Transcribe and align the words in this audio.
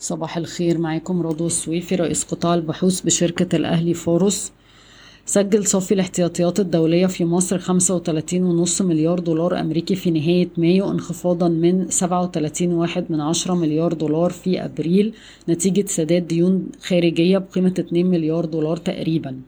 صباح 0.00 0.36
الخير 0.36 0.78
معاكم 0.78 1.22
رضوى 1.22 1.46
السويفي 1.46 1.94
رئيس 1.94 2.24
قطاع 2.24 2.54
البحوث 2.54 3.00
بشركة 3.00 3.56
الأهلي 3.56 3.94
فاروس 3.94 4.52
سجل 5.26 5.66
صافي 5.66 5.94
الاحتياطيات 5.94 6.60
الدولية 6.60 7.06
في 7.06 7.24
مصر 7.24 7.58
35.5 7.58 8.82
مليار 8.82 9.18
دولار 9.18 9.60
أمريكي 9.60 9.94
في 9.94 10.10
نهاية 10.10 10.48
مايو 10.56 10.90
انخفاضا 10.90 11.48
من 11.48 11.88
37.1 11.90 13.10
من 13.10 13.20
عشرة 13.20 13.54
مليار 13.54 13.92
دولار 13.92 14.30
في 14.30 14.64
أبريل. 14.64 15.14
نتيجة 15.48 15.86
سداد 15.86 16.26
ديون 16.26 16.66
خارجية 16.82 17.38
بقيمة 17.38 17.74
2 17.78 18.06
مليار 18.06 18.44
دولار 18.44 18.76
تقريبا. 18.76 19.40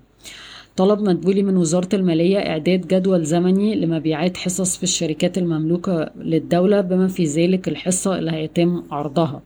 طلب 0.76 1.00
مدبولي 1.00 1.42
من 1.42 1.56
وزارة 1.56 1.88
المالية 1.94 2.38
إعداد 2.38 2.86
جدول 2.86 3.24
زمني 3.24 3.74
لمبيعات 3.74 4.36
حصص 4.36 4.76
في 4.76 4.82
الشركات 4.82 5.38
المملوكة 5.38 6.10
للدولة 6.16 6.80
بما 6.80 7.08
في 7.08 7.24
ذلك 7.24 7.68
الحصة 7.68 8.18
اللي 8.18 8.30
هيتم 8.30 8.82
عرضها. 8.90 9.42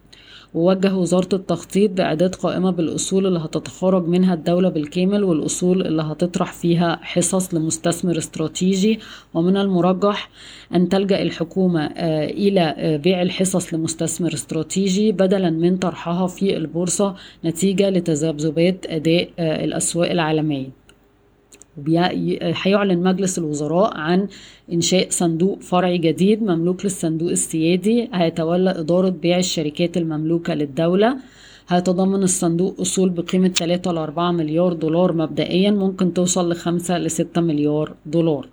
ووجه 0.55 0.95
وزارة 0.95 1.29
التخطيط 1.33 1.91
بإعداد 1.91 2.35
قائمة 2.35 2.71
بالأصول 2.71 3.27
اللي 3.27 3.39
هتتخرج 3.39 4.09
منها 4.09 4.35
الدولة 4.35 4.69
بالكامل 4.69 5.25
والأصول 5.25 5.87
اللي 5.87 6.03
هتطرح 6.03 6.53
فيها 6.53 6.99
حصص 7.03 7.55
لمستثمر 7.55 8.19
استراتيجي. 8.19 8.99
ومن 9.35 9.57
المرجح 9.57 10.31
أن 10.75 10.89
تلجأ 10.89 11.23
الحكومة 11.23 11.85
آه، 11.85 12.25
إلى 12.27 12.75
آه، 12.79 12.97
بيع 12.97 13.23
الحصص 13.23 13.75
لمستثمر 13.75 14.35
استراتيجي 14.35 15.13
بدلا 15.13 15.51
من 15.51 15.77
طرحها 15.77 16.27
في 16.27 16.57
البورصة 16.57 17.15
نتيجة 17.45 17.91
لتذبذبات 17.91 18.87
أداء 18.89 19.29
آه، 19.39 19.65
الأسواق 19.65 20.11
العالمية. 20.11 20.86
هيعلن 22.65 23.03
مجلس 23.03 23.39
الوزراء 23.39 23.97
عن 23.97 24.29
إنشاء 24.73 25.07
صندوق 25.11 25.61
فرعي 25.61 25.99
جديد 25.99 26.43
مملوك 26.43 26.85
للصندوق 26.85 27.31
السيادي 27.31 28.09
هيتولى 28.13 28.71
إدارة 28.71 29.09
بيع 29.09 29.39
الشركات 29.39 29.97
المملوكة 29.97 30.55
للدولة. 30.55 31.17
هيتضمن 31.69 32.23
الصندوق 32.23 32.81
أصول 32.81 33.11
بقيمة 33.11 33.49
3 33.49 33.93
ل 33.93 33.99
4 33.99 34.33
مليار 34.33 34.73
دولار 34.73 35.13
مبدئيا 35.13 35.71
ممكن 35.71 36.15
توصل 36.15 36.53
ل 36.53 36.55
5 36.55 36.99
ل 36.99 37.11
6 37.11 37.41
مليار 37.41 37.95
دولار. 38.07 38.49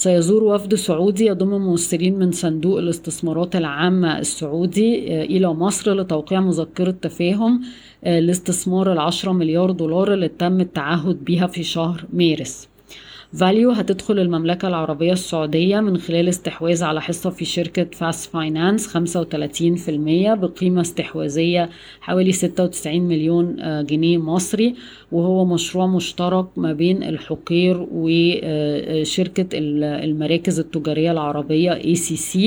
سيزور 0.00 0.44
وفد 0.44 0.74
سعودي 0.74 1.26
يضم 1.26 1.48
ممثلين 1.48 2.18
من 2.18 2.32
صندوق 2.32 2.78
الاستثمارات 2.78 3.56
العامة 3.56 4.18
السعودي 4.18 5.20
آه، 5.20 5.24
إلى 5.24 5.48
مصر 5.48 5.94
لتوقيع 5.94 6.40
مذكرة 6.40 6.90
تفاهم 6.90 7.60
آه، 8.04 8.20
لاستثمار 8.20 8.92
العشرة 8.92 9.32
مليار 9.32 9.70
دولار 9.70 10.14
اللي 10.14 10.28
تم 10.28 10.60
التعهد 10.60 11.24
بها 11.24 11.46
في 11.46 11.62
شهر 11.62 12.04
مارس. 12.12 12.68
فاليو 13.38 13.70
هتدخل 13.70 14.18
المملكة 14.18 14.68
العربية 14.68 15.12
السعودية 15.12 15.80
من 15.80 15.98
خلال 15.98 16.28
استحواذ 16.28 16.84
على 16.84 17.02
حصة 17.02 17.30
في 17.30 17.44
شركة 17.44 17.84
Fast 17.84 18.30
Finance 18.30 18.88
35% 18.88 18.94
بقيمة 20.34 20.80
استحواذية 20.80 21.70
حوالي 22.00 22.32
96 22.32 23.00
مليون 23.00 23.60
آه، 23.60 23.82
جنيه 23.82 24.18
مصري 24.18 24.74
وهو 25.12 25.44
مشروع 25.44 25.86
مشترك 25.86 26.46
ما 26.56 26.72
بين 26.72 27.02
الحقير 27.02 27.86
وشركة 27.92 29.42
آه، 29.54 30.04
المراكز 30.04 30.60
التجارية 30.60 31.12
العربية 31.12 31.94
ACC 31.94 32.38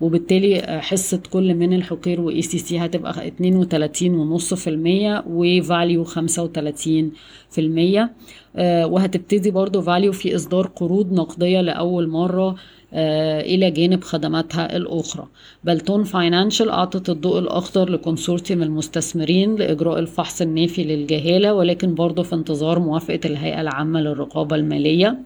وبالتالي 0.00 0.58
آه، 0.60 0.80
حصة 0.80 1.20
كل 1.30 1.54
من 1.54 1.72
الحقير 1.72 2.20
و 2.20 2.32
ACC 2.32 2.72
هتبقى 2.72 3.28
32.5% 3.28 5.24
وفاليو 5.26 6.04
35% 6.04 8.10
وهتبتدي 8.58 9.50
برضو 9.50 9.82
فاليو 9.82 10.12
في 10.12 10.27
إصدار 10.36 10.66
قروض 10.66 11.12
نقدية 11.12 11.60
لأول 11.60 12.08
مرة 12.08 12.56
آه، 12.92 13.40
إلى 13.40 13.70
جانب 13.70 14.04
خدماتها 14.04 14.76
الأخرى. 14.76 15.26
بلتون 15.64 16.04
Financial 16.04 16.70
أعطت 16.70 17.10
الضوء 17.10 17.38
الأخضر 17.38 17.90
ل 17.90 17.97
consortium 17.97 18.62
المستثمرين 18.62 19.56
لإجراء 19.56 19.98
الفحص 19.98 20.40
النافي 20.40 20.84
للجهالة 20.84 21.54
ولكن 21.54 21.94
برضه 21.94 22.22
في 22.22 22.34
انتظار 22.34 22.78
موافقة 22.78 23.20
الهيئة 23.24 23.60
العامة 23.60 24.00
للرقابة 24.00 24.56
المالية. 24.56 25.18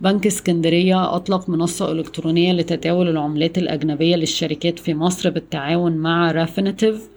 بنك 0.00 0.26
اسكندرية 0.26 1.16
أطلق 1.16 1.48
منصة 1.48 1.92
إلكترونية 1.92 2.52
لتداول 2.52 3.08
العملات 3.08 3.58
الأجنبية 3.58 4.16
للشركات 4.16 4.78
في 4.78 4.94
مصر 4.94 5.30
بالتعاون 5.30 5.92
مع 5.92 6.30
Refinitiv 6.30 7.08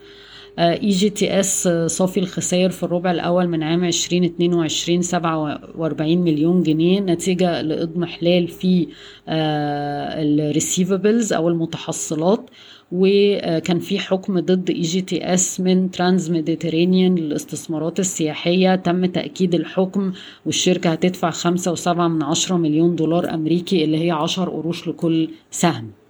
اي 0.61 0.89
جي 0.89 1.09
تي 1.09 1.39
اس 1.39 1.69
صافي 1.85 2.19
الخسائر 2.19 2.69
في 2.69 2.83
الربع 2.83 3.11
الأول 3.11 3.47
من 3.47 3.63
عام 3.63 3.83
2022 3.83 5.01
47 5.01 6.17
مليون 6.17 6.63
جنيه 6.63 6.99
نتيجة 6.99 7.61
لاضمحلال 7.61 8.47
في 8.47 8.87
آه، 9.27 10.21
ال 10.23 10.32
receivables 10.32 11.33
أو 11.33 11.49
المتحصلات 11.49 12.49
وكان 12.91 13.79
في 13.79 13.99
حكم 13.99 14.39
ضد 14.39 14.69
اي 14.69 14.81
جي 14.81 15.01
تي 15.01 15.33
اس 15.33 15.59
من 15.61 15.91
ترانز 15.91 16.31
ميديترينيان 16.31 17.15
للاستثمارات 17.15 17.99
السياحية. 17.99 18.75
تم 18.75 19.05
تأكيد 19.05 19.55
الحكم 19.55 20.13
والشركة 20.45 20.89
هتدفع 20.89 21.29
خمسة 21.29 21.71
وسبعة 21.71 22.07
من 22.07 22.23
عشرة 22.23 22.57
مليون 22.57 22.95
دولار 22.95 23.33
أمريكي 23.33 23.83
اللي 23.83 24.05
هي 24.05 24.11
عشر 24.11 24.49
قروش 24.49 24.87
لكل 24.87 25.29
سهم. 25.51 26.00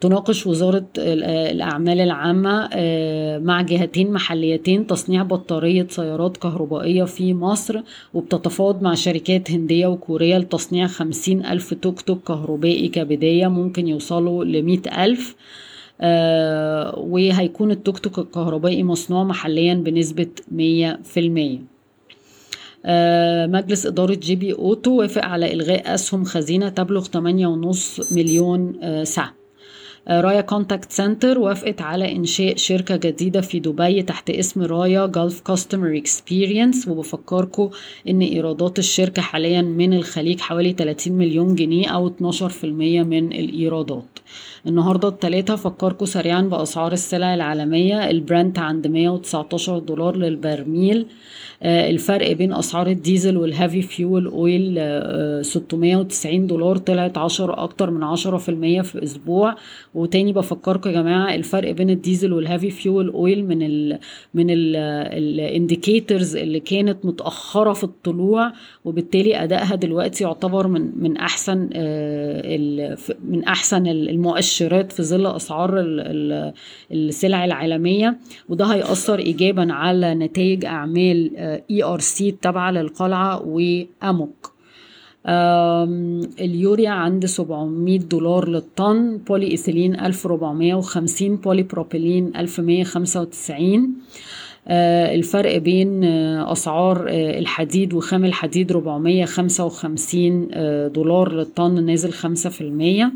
تناقش 0.00 0.46
وزارة 0.46 0.86
الأعمال 0.98 2.00
العامة 2.00 2.68
آه، 2.72 3.38
مع 3.38 3.62
جهتين 3.62 4.12
محليتين 4.12 4.86
تصنيع 4.86 5.22
بطارية 5.22 5.86
سيارات 5.90 6.36
كهربائية 6.36 7.04
في 7.04 7.34
مصر 7.34 7.80
وبتتفاوض 8.14 8.82
مع 8.82 8.94
شركات 8.94 9.50
هندية 9.50 9.86
وكورية 9.86 10.38
لتصنيع 10.38 10.86
خمسين 10.86 11.46
ألف 11.46 11.74
توك 11.74 12.00
توك 12.00 12.22
كهربائي 12.28 12.88
كبداية 12.88 13.46
ممكن 13.46 13.88
يوصلوا 13.88 14.44
لمئة 14.44 15.04
ألف. 15.04 15.36
آه، 16.00 16.98
وهيكون 16.98 17.70
التوك 17.70 17.98
توك 17.98 18.18
الكهربائي 18.18 18.82
مصنوع 18.82 19.24
محليا 19.24 19.74
بنسبة 19.74 20.28
مية 20.52 21.00
في 21.04 21.20
المية. 21.20 21.58
آه، 22.84 23.46
مجلس 23.46 23.86
إدارة 23.86 24.14
GB 24.14 24.52
Auto 24.52 24.90
وافق 24.90 25.24
على 25.24 25.52
إلغاء 25.52 25.94
أسهم 25.94 26.24
خزينة 26.24 26.68
تبلغ 26.68 27.04
8.5 27.04 28.12
مليون 28.12 28.74
سهم. 29.04 29.39
رايا 30.08 30.40
Contact 30.40 30.92
Center 30.92 31.38
وافقت 31.38 31.82
على 31.82 32.12
إنشاء 32.16 32.56
شركة 32.56 32.96
جديدة 32.96 33.40
في 33.40 33.60
دبي 33.60 34.02
تحت 34.02 34.30
اسم 34.30 34.62
رايا 34.62 35.06
Gulf 35.06 35.40
Customer 35.40 35.96
Experience 35.96 36.88
وبفكركم 36.88 37.70
إن 38.08 38.20
إيرادات 38.20 38.78
الشركة 38.78 39.22
حاليا 39.22 39.62
من 39.62 39.92
الخليج 39.92 40.40
حوالي 40.40 40.72
30 40.72 41.12
مليون 41.12 41.54
جنيه 41.54 41.88
أو 41.88 42.08
12% 42.08 42.64
من 42.64 43.32
الإيرادات. 43.32 44.18
النهاردة 44.66 45.08
التلاتة 45.08 45.56
فكركم 45.56 46.06
سريعا 46.06 46.42
بأسعار 46.42 46.92
السلع 46.92 47.34
العالمية 47.34 48.10
البرنت 48.10 48.58
عند 48.58 48.86
119 48.86 49.78
دولار 49.78 50.16
للبرميل. 50.16 51.06
آه، 51.62 51.90
الفرق 51.90 52.32
بين 52.32 52.52
أسعار 52.52 52.86
الديزل 52.86 53.36
وال 53.36 53.49
heavy 53.49 53.82
fuel 53.82 54.26
oil 54.26 54.78
690 55.44 56.46
دولار 56.46 56.76
طلعت 56.76 57.18
10 57.18 57.64
أكتر 57.64 57.90
من 57.90 58.02
10% 58.02 58.82
في 58.82 59.04
أسبوع. 59.04 59.54
وتاني 59.94 60.32
بفكركم 60.32 60.90
يا 60.90 60.94
جماعة 60.94 61.34
الفرق 61.34 61.70
بين 61.70 61.90
الديزل 61.90 62.32
وال 62.32 62.43
heavy 62.43 62.70
fuel 62.70 63.08
oil 63.08 63.44
من 63.46 63.62
ال 63.62 63.98
من 64.34 64.46
ال 64.50 64.67
indicators 64.67 66.36
اللي 66.36 66.60
كانت 66.60 67.06
متأخرة 67.06 67.72
في 67.72 67.84
الطلوع 67.84 68.52
وبالتالي 68.84 69.42
أدائها 69.42 69.74
دلوقتي 69.74 70.24
يعتبر 70.24 70.66
من 70.66 70.92
من 70.96 71.16
أحسن 71.16 71.68
آه، 71.72 72.96
من 73.24 73.44
أحسن 73.44 73.86
المؤشرات 73.86 74.92
في 74.92 75.02
ظل 75.02 75.26
أسعار 75.26 75.74
السلع 76.92 77.44
العالمية. 77.44 78.18
وده 78.48 78.64
هيأثر 78.64 79.18
ايجابا 79.18 79.72
على 79.72 80.14
نتائج 80.14 80.64
أعمال 80.64 81.36
اي 81.70 81.82
ار 81.82 82.00
سي 82.00 82.28
التابعه 82.28 82.70
للقلعة 82.70 83.42
وأموك. 83.46 84.49
اليوريا 85.26 86.90
عند 86.90 87.26
700 87.26 87.98
دولار 87.98 88.48
للطن 88.48 89.18
بولي 89.18 89.50
إيثيلين 89.50 90.00
1450 90.00 91.36
بولي 91.36 91.62
بروبيلين 91.62 92.32
1195 92.36 93.94
آه، 94.68 95.14
الفرق 95.14 95.56
بين 95.56 96.04
آه، 96.04 96.52
أسعار 96.52 97.08
آه، 97.08 97.38
الحديد 97.38 97.94
وخام 97.94 98.24
الحديد 98.24 98.72
455 98.72 100.48
دولار 100.92 101.32
للطن 101.32 101.84
نازل 101.84 102.12
5% 102.12 103.12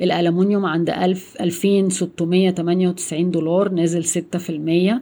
الألمونيوم 0.00 0.66
عند 0.66 0.90
1000 0.90 1.36
2698 1.40 3.30
دولار 3.30 3.68
نازل 3.68 4.04
6% 4.04 4.92
آه، 4.92 5.00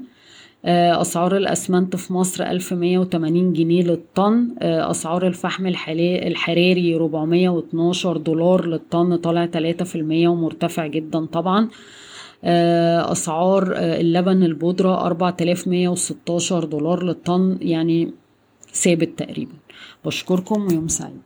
أسعار 0.68 1.36
الأسمنت 1.36 1.96
في 1.96 2.12
مصر 2.12 2.44
1180 2.44 3.52
جنيه 3.52 3.82
للطن. 3.82 4.48
آه، 4.58 4.90
أسعار 4.90 5.26
الفحم 5.26 5.66
الحراري 5.66 6.94
412 6.96 8.16
دولار 8.16 8.66
للطن 8.66 9.16
طالع 9.16 9.46
3% 9.46 10.28
ومرتفع 10.28 10.86
جدا 10.86 11.26
طبعا. 11.26 11.68
آه، 12.44 13.12
أسعار 13.12 13.74
اللبن 13.76 14.42
البودرة 14.42 15.06
4116 15.06 16.64
دولار 16.64 17.02
للطن 17.02 17.58
يعني 17.60 18.12
ثابت 18.72 19.18
تقريبا. 19.18 19.54
بشكركم 20.04 20.66
ويوم 20.66 20.88
سعيد. 20.88 21.20